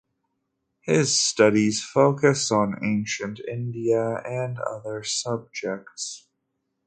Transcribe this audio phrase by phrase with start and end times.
[0.81, 6.25] His studies focus on Ancient India and other subjects.